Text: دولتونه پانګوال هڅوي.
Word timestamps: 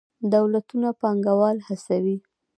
دولتونه 0.33 0.89
پانګوال 1.01 1.57
هڅوي. 1.67 2.17